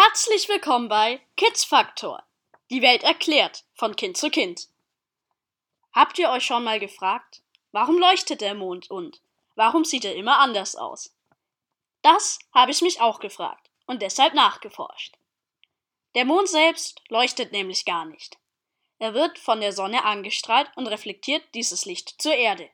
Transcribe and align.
Herzlich 0.00 0.48
willkommen 0.48 0.88
bei 0.88 1.20
Kids 1.36 1.64
Faktor. 1.64 2.22
Die 2.70 2.82
Welt 2.82 3.02
erklärt 3.02 3.64
von 3.74 3.96
Kind 3.96 4.16
zu 4.16 4.30
Kind. 4.30 4.68
Habt 5.92 6.20
ihr 6.20 6.30
euch 6.30 6.44
schon 6.46 6.62
mal 6.62 6.78
gefragt, 6.78 7.42
warum 7.72 7.98
leuchtet 7.98 8.40
der 8.40 8.54
Mond 8.54 8.92
und 8.92 9.20
warum 9.56 9.84
sieht 9.84 10.04
er 10.04 10.14
immer 10.14 10.38
anders 10.38 10.76
aus? 10.76 11.12
Das 12.02 12.38
habe 12.54 12.70
ich 12.70 12.80
mich 12.80 13.00
auch 13.00 13.18
gefragt 13.18 13.70
und 13.86 14.00
deshalb 14.00 14.34
nachgeforscht. 14.34 15.16
Der 16.14 16.24
Mond 16.24 16.48
selbst 16.48 17.02
leuchtet 17.08 17.50
nämlich 17.50 17.84
gar 17.84 18.04
nicht. 18.04 18.38
Er 19.00 19.14
wird 19.14 19.36
von 19.36 19.60
der 19.60 19.72
Sonne 19.72 20.04
angestrahlt 20.04 20.70
und 20.76 20.86
reflektiert 20.86 21.42
dieses 21.54 21.86
Licht 21.86 22.22
zur 22.22 22.34
Erde. 22.34 22.70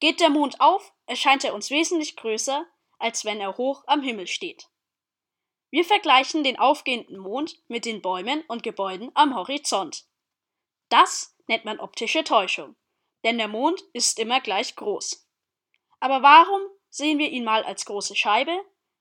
Geht 0.00 0.20
der 0.20 0.30
Mond 0.30 0.58
auf, 0.62 0.90
erscheint 1.04 1.44
er 1.44 1.52
uns 1.52 1.68
wesentlich 1.68 2.16
größer, 2.16 2.64
als 2.98 3.26
wenn 3.26 3.42
er 3.42 3.58
hoch 3.58 3.84
am 3.86 4.00
Himmel 4.00 4.26
steht. 4.26 4.68
Wir 5.74 5.84
vergleichen 5.84 6.44
den 6.44 6.56
aufgehenden 6.56 7.18
Mond 7.18 7.60
mit 7.66 7.84
den 7.84 8.00
Bäumen 8.00 8.44
und 8.46 8.62
Gebäuden 8.62 9.10
am 9.14 9.34
Horizont. 9.34 10.04
Das 10.88 11.36
nennt 11.48 11.64
man 11.64 11.80
optische 11.80 12.22
Täuschung, 12.22 12.76
denn 13.24 13.38
der 13.38 13.48
Mond 13.48 13.82
ist 13.92 14.20
immer 14.20 14.40
gleich 14.40 14.76
groß. 14.76 15.28
Aber 15.98 16.22
warum 16.22 16.60
sehen 16.90 17.18
wir 17.18 17.28
ihn 17.28 17.42
mal 17.42 17.64
als 17.64 17.86
große 17.86 18.14
Scheibe, 18.14 18.56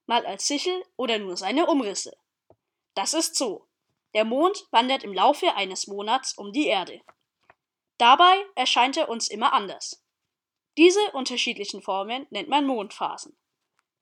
mal 0.07 0.25
als 0.25 0.47
Sichel 0.47 0.83
oder 0.95 1.19
nur 1.19 1.37
seine 1.37 1.67
Umrisse? 1.67 2.17
Das 2.95 3.13
ist 3.13 3.35
so. 3.35 3.67
Der 4.15 4.25
Mond 4.25 4.65
wandert 4.71 5.03
im 5.03 5.13
Laufe 5.13 5.53
eines 5.53 5.85
Monats 5.85 6.35
um 6.39 6.53
die 6.53 6.65
Erde. 6.65 7.01
Dabei 7.99 8.43
erscheint 8.55 8.97
er 8.97 9.09
uns 9.09 9.27
immer 9.27 9.53
anders. 9.53 10.03
Diese 10.79 11.11
unterschiedlichen 11.11 11.83
Formen 11.83 12.25
nennt 12.31 12.49
man 12.49 12.65
Mondphasen. 12.65 13.37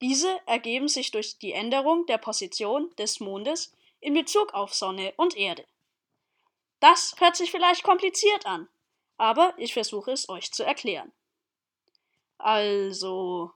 Diese 0.02 0.40
ergeben 0.46 0.88
sich 0.88 1.12
durch 1.12 1.38
die 1.38 1.52
Änderung 1.52 2.06
der 2.06 2.18
Position 2.18 2.90
des 2.96 3.20
Mondes 3.20 3.72
in 4.00 4.14
Bezug 4.14 4.52
auf 4.52 4.74
Sonne 4.74 5.14
und 5.16 5.36
Erde. 5.36 5.64
Das 6.80 7.14
hört 7.18 7.36
sich 7.36 7.52
vielleicht 7.52 7.84
kompliziert 7.84 8.44
an, 8.44 8.68
aber 9.16 9.54
ich 9.58 9.72
versuche 9.72 10.10
es 10.10 10.28
euch 10.28 10.50
zu 10.50 10.64
erklären. 10.64 11.12
Also, 12.36 13.52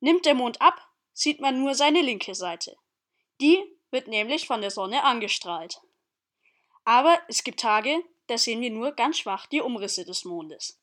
nimmt 0.00 0.26
der 0.26 0.34
Mond 0.34 0.60
ab, 0.60 0.86
sieht 1.14 1.40
man 1.40 1.58
nur 1.58 1.74
seine 1.74 2.02
linke 2.02 2.34
Seite. 2.34 2.76
Die 3.40 3.64
wird 3.90 4.06
nämlich 4.06 4.46
von 4.46 4.60
der 4.60 4.70
Sonne 4.70 5.02
angestrahlt. 5.02 5.80
Aber 6.84 7.18
es 7.28 7.42
gibt 7.42 7.60
Tage, 7.60 8.04
da 8.26 8.36
sehen 8.36 8.60
wir 8.60 8.70
nur 8.70 8.92
ganz 8.92 9.16
schwach 9.20 9.46
die 9.46 9.62
Umrisse 9.62 10.04
des 10.04 10.26
Mondes. 10.26 10.78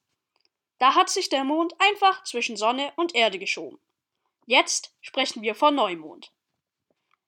Da 0.79 0.95
hat 0.95 1.09
sich 1.09 1.29
der 1.29 1.43
Mond 1.43 1.75
einfach 1.77 2.23
zwischen 2.23 2.57
Sonne 2.57 2.91
und 2.95 3.13
Erde 3.13 3.37
geschoben. 3.37 3.79
Jetzt 4.51 4.93
sprechen 4.99 5.43
wir 5.43 5.55
von 5.55 5.75
Neumond. 5.75 6.33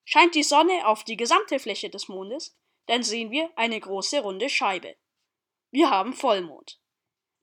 Scheint 0.04 0.36
die 0.36 0.44
Sonne 0.44 0.86
auf 0.86 1.06
die 1.06 1.16
gesamte 1.16 1.58
Fläche 1.58 1.90
des 1.90 2.10
Mondes, 2.10 2.54
dann 2.88 3.02
sehen 3.02 3.32
wir 3.32 3.50
eine 3.56 3.80
große 3.80 4.20
runde 4.20 4.50
Scheibe. 4.50 4.98
Wir 5.72 5.90
haben 5.90 6.12
Vollmond. 6.12 6.82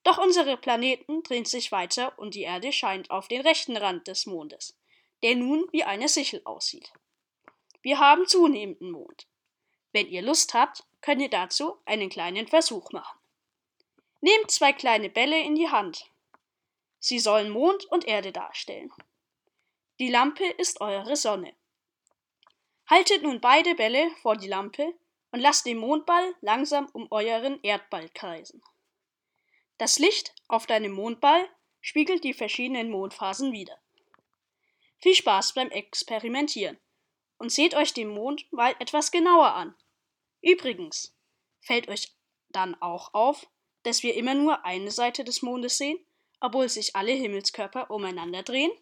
Doch 0.03 0.19
unsere 0.19 0.59
Planeten 0.59 1.23
drehen 1.23 1.47
sich 1.47 1.73
weiter 1.73 2.13
und 2.19 2.35
die 2.35 2.43
Erde 2.43 2.75
scheint 2.75 3.11
auf 3.11 3.29
den 3.29 3.41
rechten 3.41 3.75
Rand 3.75 4.07
des 4.07 4.27
Mondes, 4.27 4.79
der 5.23 5.35
nun 5.35 5.65
wie 5.73 5.85
eine 5.85 6.11
Sichel 6.11 6.43
aussieht. 6.45 6.93
Wir 7.81 7.99
haben 7.99 8.27
zunehmenden 8.27 8.91
Mond. 8.91 9.29
Wenn 9.93 10.09
ihr 10.09 10.21
Lust 10.21 10.53
habt, 10.53 10.85
könnt 11.01 11.23
ihr 11.23 11.31
dazu 11.31 11.79
einen 11.87 12.11
kleinen 12.11 12.49
Versuch 12.49 12.93
machen. 12.93 13.19
Nehmt 14.21 14.51
zwei 14.51 14.75
kleine 14.75 15.09
Bälle 15.09 15.41
in 15.41 15.55
die 15.55 15.71
Hand. 15.71 16.11
Sie 16.99 17.19
sollen 17.19 17.49
Mond 17.49 17.87
und 17.87 18.07
Erde 18.07 18.31
darstellen. 18.31 18.93
Die 20.01 20.09
Lampe 20.09 20.47
ist 20.47 20.81
eure 20.81 21.15
Sonne. 21.15 21.53
Haltet 22.87 23.23
nun 23.23 23.39
beide 23.39 23.75
Bälle 23.75 24.11
vor 24.23 24.35
die 24.35 24.49
Lampe 24.49 24.95
und 25.31 25.41
lasst 25.41 25.67
den 25.67 25.77
Mondball 25.77 26.35
langsam 26.41 26.89
um 26.95 27.07
euren 27.11 27.63
Erdball 27.63 28.09
kreisen. 28.09 28.63
Das 29.77 29.99
Licht 29.99 30.35
auf 30.49 30.67
deinem 30.67 30.93
Mondball 30.93 31.47
spiegelt 31.83 32.25
die 32.25 32.33
verschiedenen 32.33 32.91
Mondphasen 32.91 33.53
wider. 33.53 33.79
Viel 35.01 35.15
Spaß 35.15 35.53
beim 35.53 35.69
Experimentieren 35.71 36.79
und 37.37 37.53
seht 37.53 37.75
euch 37.75 37.93
den 37.93 38.09
Mond 38.09 38.51
mal 38.55 38.75
etwas 38.79 39.11
genauer 39.11 39.53
an. 39.53 39.75
Übrigens, 40.41 41.15
fällt 41.61 41.89
euch 41.89 42.09
dann 42.49 42.75
auch 42.81 43.13
auf, 43.13 43.47
dass 43.83 44.03
wir 44.03 44.15
immer 44.15 44.33
nur 44.33 44.65
eine 44.65 44.93
Seite 44.93 45.25
des 45.25 45.43
Mondes 45.43 45.77
sehen, 45.77 45.99
obwohl 46.41 46.71
sich 46.71 46.97
alle 46.97 47.13
Himmelskörper 47.13 47.91
umeinander 47.91 48.43
drehen? 48.43 48.73